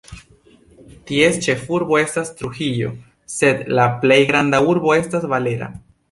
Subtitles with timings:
[1.09, 2.89] Ties ĉefurbo estas Trujillo
[3.33, 5.69] sed la plej granda urbo estas Valera.